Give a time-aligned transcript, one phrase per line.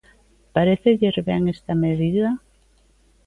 [0.55, 2.29] ¿Parécelles ben esta medida?